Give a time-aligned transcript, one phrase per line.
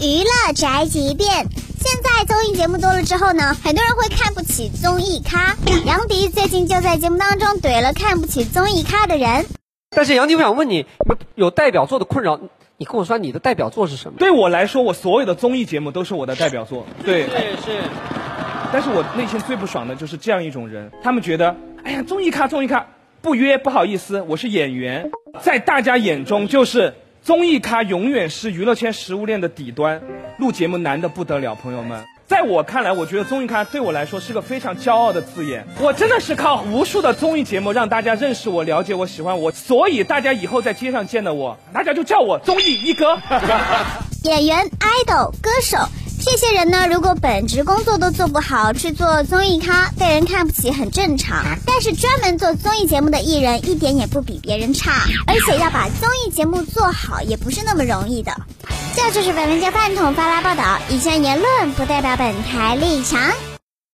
[0.00, 1.28] 娱乐宅急便。
[1.28, 5.54] 现在综艺节目多了之后呢，很多人会看不起综艺咖。
[5.84, 9.44] 杨迪最近就在节目当中怼了看不起综艺咖的人。
[9.90, 12.40] 但是杨迪，我想问你，有有代表作的困扰，
[12.78, 14.18] 你跟我说你的代表作是什么？
[14.18, 16.86] 对我来说，我所有的综艺节目都是我的代表作。
[17.04, 17.82] 对，是。
[18.72, 21.54] 但是我内心最不爽的就是这样一种人，他们觉得，
[21.84, 22.86] 哎呀，综艺咖，综艺咖，
[23.20, 25.10] 不约不好意思，我是演员，
[25.42, 30.00] 在大家眼中就是综艺咖，永远是娱乐圈食物链的底端，
[30.38, 32.04] 录节目难的不得了，朋友们。
[32.26, 35.66] 在我看来，我觉得综艺咖对我来说是个非常骄傲的字眼。
[35.80, 43.18] 我真的是靠无数的综艺节目让大家认识我、了解我、喜欢我，所以大家以后在街上见到我，大家就叫我综艺一哥。
[44.24, 44.70] 演员、
[45.04, 45.76] idol、歌手。
[46.22, 51.42] 这些人呢，如果本职工作都做不好，去做综艺咖，被人看不起很正常。
[51.66, 58.32] 但是专门做综艺节目的艺人，一点也不比别人差，而且要把综艺节目做好，也不是那么容易的。
[58.94, 63.18] 这就是本文家饭桶发来报道，以上言论不代表本台立场。